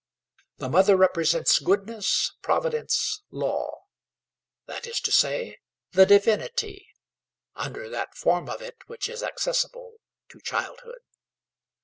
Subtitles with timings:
[0.57, 3.83] The mother represents goodness, providence, law;
[4.65, 5.59] that is to say,
[5.91, 6.87] the divinity,
[7.53, 9.97] under that form of it which is accessible
[10.29, 11.01] to childhood.